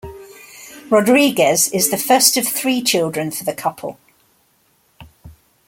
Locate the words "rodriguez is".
0.89-1.91